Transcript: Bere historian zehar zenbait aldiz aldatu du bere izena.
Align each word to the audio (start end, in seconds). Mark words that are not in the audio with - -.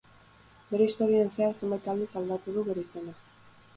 Bere 0.69 0.87
historian 0.89 1.29
zehar 1.35 1.53
zenbait 1.59 1.91
aldiz 1.93 2.09
aldatu 2.23 2.57
du 2.59 2.65
bere 2.71 2.87
izena. 2.89 3.19